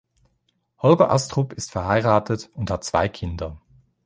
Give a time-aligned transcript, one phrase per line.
[0.81, 3.61] Holger Astrup ist verheiratet und hat zwei Kinder.